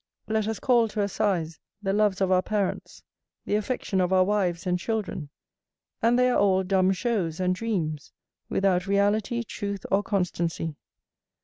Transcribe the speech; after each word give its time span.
Let 0.27 0.47
us 0.47 0.57
call 0.57 0.87
to 0.87 1.03
assize 1.03 1.59
the 1.83 1.93
loves 1.93 2.21
of 2.21 2.31
our 2.31 2.41
parents, 2.41 3.03
the 3.45 3.53
affection 3.53 4.01
of 4.01 4.11
our 4.11 4.23
wives 4.23 4.65
and 4.65 4.79
children, 4.79 5.29
and 6.01 6.17
they 6.17 6.27
are 6.31 6.39
all 6.39 6.63
dumb 6.63 6.91
shows 6.91 7.39
and 7.39 7.53
dreams, 7.53 8.11
without 8.49 8.87
reality, 8.87 9.43
truth, 9.43 9.85
or 9.91 10.01
constancy. 10.01 10.75